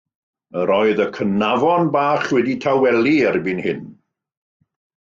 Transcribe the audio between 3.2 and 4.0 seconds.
erbyn hyn.